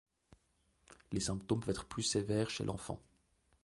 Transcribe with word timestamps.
Les 1.11 1.19
symptômes 1.19 1.59
peuvent 1.59 1.69
être 1.69 1.85
plus 1.85 2.01
sévères 2.01 2.49
chez 2.49 2.63
l'enfant. 2.63 2.99